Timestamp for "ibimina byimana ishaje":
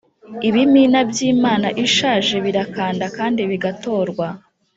0.47-2.35